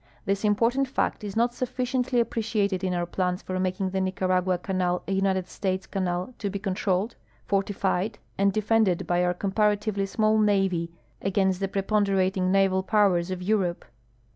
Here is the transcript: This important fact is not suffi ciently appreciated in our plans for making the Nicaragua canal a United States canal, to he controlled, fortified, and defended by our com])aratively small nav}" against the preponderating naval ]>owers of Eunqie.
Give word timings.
This 0.25 0.43
important 0.43 0.87
fact 0.87 1.23
is 1.23 1.35
not 1.35 1.51
suffi 1.51 1.83
ciently 1.83 2.19
appreciated 2.19 2.83
in 2.83 2.91
our 2.95 3.05
plans 3.05 3.43
for 3.43 3.59
making 3.59 3.91
the 3.91 4.01
Nicaragua 4.01 4.57
canal 4.57 5.03
a 5.07 5.11
United 5.11 5.47
States 5.47 5.85
canal, 5.85 6.33
to 6.39 6.49
he 6.51 6.57
controlled, 6.57 7.17
fortified, 7.45 8.17
and 8.35 8.51
defended 8.51 9.05
by 9.05 9.23
our 9.23 9.35
com])aratively 9.35 10.07
small 10.07 10.39
nav}" 10.39 10.87
against 11.21 11.59
the 11.59 11.67
preponderating 11.67 12.51
naval 12.51 12.83
]>owers 12.83 13.29
of 13.29 13.41
Eunqie. 13.41 13.83